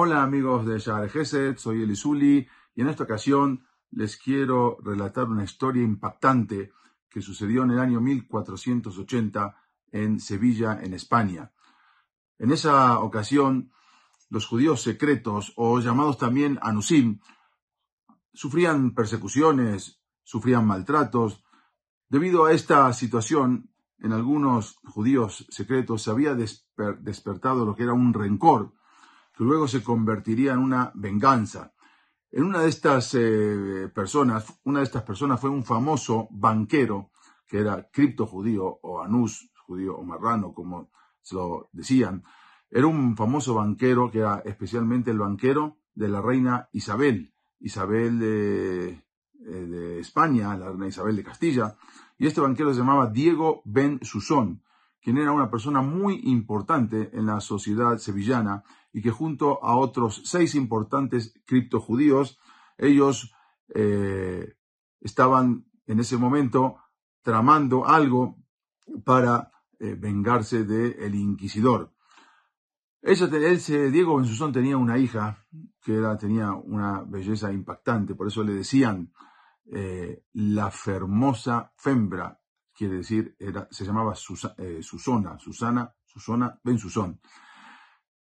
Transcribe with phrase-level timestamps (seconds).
[0.00, 2.46] Hola amigos de Shahar Gesed, soy Elisuli
[2.76, 6.70] y en esta ocasión les quiero relatar una historia impactante
[7.10, 9.56] que sucedió en el año 1480
[9.90, 11.50] en Sevilla, en España.
[12.38, 13.72] En esa ocasión,
[14.30, 17.18] los judíos secretos, o llamados también Anusim,
[18.32, 21.42] sufrían persecuciones, sufrían maltratos.
[22.08, 28.14] Debido a esta situación, en algunos judíos secretos se había despertado lo que era un
[28.14, 28.77] rencor
[29.38, 31.72] que luego se convertiría en una venganza.
[32.32, 37.12] En una de estas eh, personas, una de estas personas fue un famoso banquero
[37.46, 40.90] que era cripto judío o anus judío o marrano, como
[41.22, 42.24] se lo decían.
[42.68, 48.88] Era un famoso banquero que era especialmente el banquero de la reina Isabel, Isabel de,
[48.88, 49.02] eh,
[49.44, 51.76] de España, la reina Isabel de Castilla.
[52.18, 54.64] Y este banquero se llamaba Diego Ben Susón
[55.00, 60.22] quien era una persona muy importante en la sociedad sevillana y que junto a otros
[60.24, 62.38] seis importantes criptojudíos,
[62.76, 63.34] ellos
[63.74, 64.56] eh,
[65.00, 66.76] estaban en ese momento
[67.22, 68.38] tramando algo
[69.04, 71.92] para eh, vengarse del inquisidor.
[73.00, 73.26] Ella,
[73.90, 75.46] Diego Benzuzón tenía una hija
[75.80, 79.12] que era, tenía una belleza impactante, por eso le decían
[79.70, 82.40] eh, la fermosa fembra,
[82.78, 84.14] quiere decir, era, se llamaba
[84.58, 87.20] eh, Susana, Susana, Susana Ben Susón.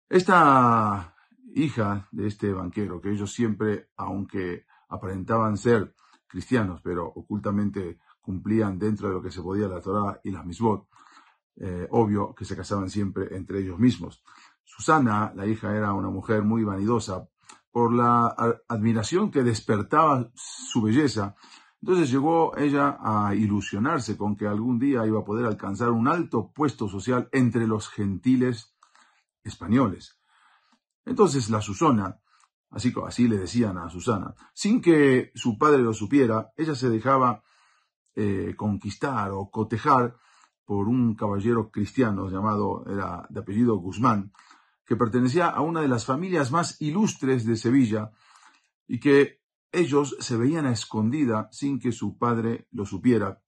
[0.07, 1.13] Esta
[1.53, 5.93] hija de este banquero, que ellos siempre, aunque aparentaban ser
[6.25, 10.87] cristianos, pero ocultamente cumplían dentro de lo que se podía la Torah y las misbot,
[11.57, 14.23] eh, obvio que se casaban siempre entre ellos mismos.
[14.63, 17.27] Susana, la hija, era una mujer muy vanidosa
[17.71, 18.33] por la
[18.69, 21.35] admiración que despertaba su belleza
[21.85, 26.51] entonces llegó ella a ilusionarse con que algún día iba a poder alcanzar un alto
[26.51, 28.75] puesto social entre los gentiles
[29.43, 30.17] españoles.
[31.05, 32.19] Entonces la Susana,
[32.71, 37.43] así, así le decían a Susana, sin que su padre lo supiera, ella se dejaba
[38.15, 40.17] eh, conquistar o cotejar
[40.65, 44.33] por un caballero cristiano llamado, era de apellido Guzmán,
[44.87, 48.09] que pertenecía a una de las familias más ilustres de Sevilla
[48.87, 49.44] y que
[49.79, 53.41] ellos se veían a escondida sin que su padre lo supiera,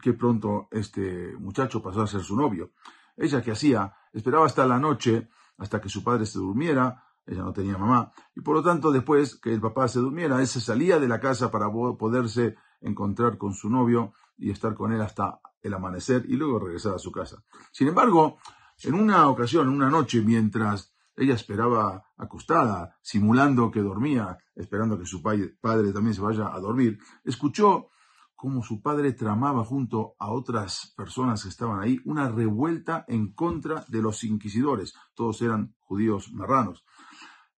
[0.00, 2.72] que pronto este muchacho pasó a ser su novio.
[3.16, 7.52] Ella que hacía, esperaba hasta la noche, hasta que su padre se durmiera, ella no
[7.52, 10.98] tenía mamá, y por lo tanto después que el papá se durmiera, él se salía
[10.98, 15.74] de la casa para poderse encontrar con su novio y estar con él hasta el
[15.74, 17.44] amanecer y luego regresar a su casa.
[17.70, 18.38] Sin embargo,
[18.82, 25.22] en una ocasión, una noche, mientras ella esperaba acostada, simulando que dormía, esperando que su
[25.22, 26.98] padre también se vaya a dormir.
[27.24, 27.88] Escuchó
[28.34, 33.84] cómo su padre tramaba junto a otras personas que estaban ahí una revuelta en contra
[33.86, 34.94] de los inquisidores.
[35.14, 36.84] Todos eran judíos marranos.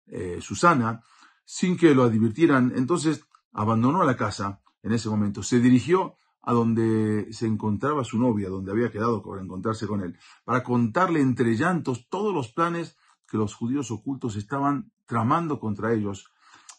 [0.06, 1.02] Eh, Susana,
[1.44, 5.42] sin que lo advirtieran, entonces abandonó la casa en ese momento.
[5.42, 10.18] Se dirigió a donde se encontraba su novia, donde había quedado por encontrarse con él,
[10.44, 12.96] para contarle entre llantos todos los planes
[13.32, 16.30] que los judíos ocultos estaban tramando contra ellos,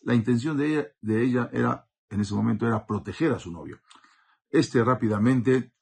[0.04, 3.80] la intención de ella, era, en ese momento, era proteger a su novio.
[4.52, 5.74] Este rápidamente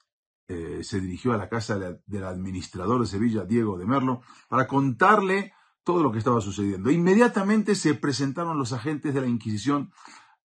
[0.47, 5.51] eh, se dirigió a la casa del administrador de Sevilla, Diego de Merlo, para contarle
[5.83, 6.89] todo lo que estaba sucediendo.
[6.89, 9.91] Inmediatamente se presentaron los agentes de la Inquisición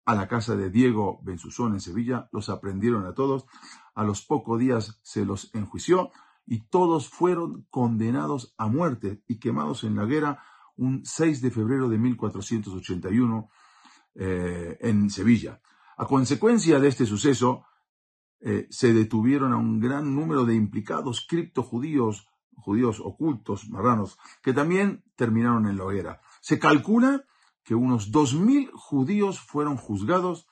[0.06, 3.46] a la casa de Diego Bensusón en Sevilla, los aprendieron a todos,
[3.94, 6.10] a los pocos días se los enjuició
[6.46, 10.44] y todos fueron condenados a muerte y quemados en la hoguera
[10.78, 13.50] un 6 de febrero de 1481
[14.16, 15.62] eh, en Sevilla.
[15.98, 17.66] A consecuencia de este suceso,
[18.42, 25.04] eh, se detuvieron a un gran número de implicados criptojudíos, judíos ocultos, marranos, que también
[25.16, 26.22] terminaron en la hoguera.
[26.42, 27.26] Se calcula
[27.64, 30.48] que unos 2.000 judíos fueron juzgados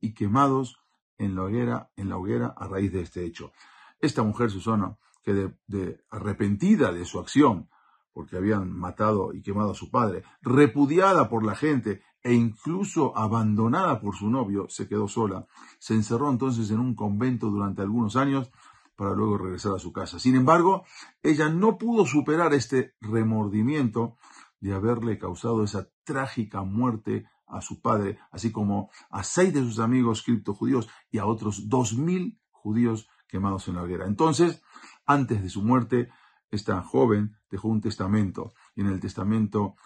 [0.00, 0.78] y quemados
[1.16, 3.52] en la hoguera, en la hoguera a raíz de este hecho.
[4.00, 7.68] Esta mujer, Susana, que de, arrepentida de su acción,
[8.12, 14.00] porque habían matado y quemado a su padre, repudiada por la gente e incluso abandonada
[14.00, 15.46] por su novio, se quedó sola.
[15.78, 18.50] Se encerró entonces en un convento durante algunos años
[18.96, 20.18] para luego regresar a su casa.
[20.18, 20.84] Sin embargo,
[21.22, 24.16] ella no pudo superar este remordimiento
[24.60, 29.78] de haberle causado esa trágica muerte a su padre, así como a seis de sus
[29.78, 34.06] amigos criptojudíos y a otros dos mil judíos quemados en la hoguera.
[34.06, 34.62] Entonces,
[35.06, 36.10] antes de su muerte,
[36.50, 39.76] esta joven dejó un testamento y en el testamento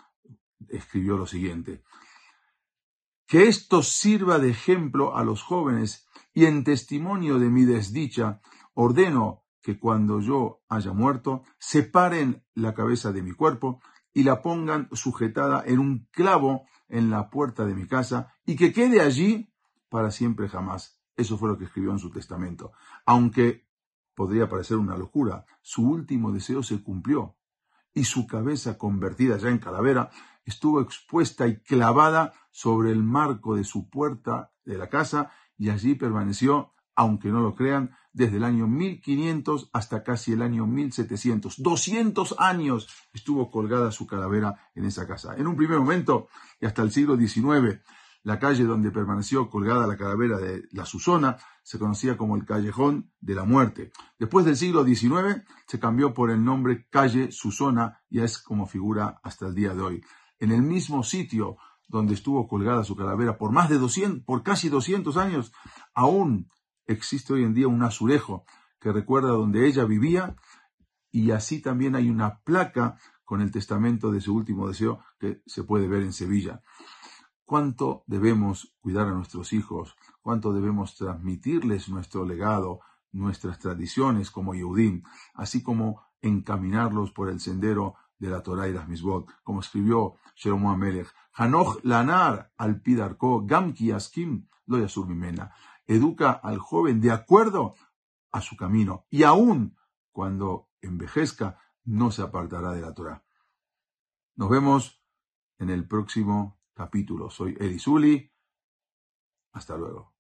[0.69, 1.83] escribió lo siguiente.
[3.27, 8.41] Que esto sirva de ejemplo a los jóvenes y en testimonio de mi desdicha,
[8.75, 13.81] ordeno que cuando yo haya muerto, separen la cabeza de mi cuerpo
[14.13, 18.73] y la pongan sujetada en un clavo en la puerta de mi casa y que
[18.73, 19.53] quede allí
[19.89, 21.02] para siempre jamás.
[21.23, 22.73] Eso fue lo que escribió en su testamento.
[23.07, 23.65] Aunque
[24.15, 27.37] podría parecer una locura, su último deseo se cumplió
[27.95, 30.11] y su cabeza convertida ya en calavera
[30.45, 35.95] estuvo expuesta y clavada sobre el marco de su puerta de la casa y allí
[35.95, 41.63] permaneció, aunque no lo crean, desde el año 1500 hasta casi el año 1700.
[41.63, 45.37] 200 años estuvo colgada su calavera en esa casa.
[45.37, 46.27] En un primer momento,
[46.61, 47.81] y hasta el siglo XIX,
[48.25, 53.11] la calle donde permaneció colgada la calavera de la Susona se conocía como el Callejón
[53.21, 53.93] de la Muerte.
[54.19, 59.21] Después del siglo XIX se cambió por el nombre Calle Susona y es como figura
[59.23, 60.05] hasta el día de hoy.
[60.39, 61.57] En el mismo sitio
[61.89, 65.53] donde estuvo colgada su calavera por más de 200, por casi 200 años,
[65.95, 66.49] aún
[66.87, 68.45] existe hoy en día un azulejo
[68.81, 70.37] que recuerda donde ella vivía
[71.11, 75.65] y así también hay una placa con el testamento de su último deseo que se
[75.65, 76.63] puede ver en Sevilla.
[77.45, 79.97] ¿Cuánto debemos cuidar a nuestros hijos?
[80.23, 82.81] ¿Cuánto debemos transmitirles nuestro legado,
[83.13, 85.03] nuestras tradiciones como Yehudim,
[85.35, 90.71] así como encaminarlos por el sendero de la Torah y las Misbot, como escribió Sheromo
[90.71, 95.09] Amelech, Hanoch lanar al pidarko gam askim lo yasur
[95.87, 97.75] educa al joven de acuerdo
[98.31, 99.77] a su camino y aún
[100.13, 103.25] cuando envejezca no se apartará de la Torah.
[104.37, 105.03] Nos vemos
[105.59, 107.31] en el próximo capítulo.
[107.31, 108.31] Soy Elisuli.
[109.53, 110.12] Hasta luego.